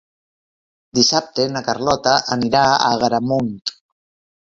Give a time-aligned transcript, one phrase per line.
[0.99, 3.53] Dissabte na Carlota anirà a Agramunt.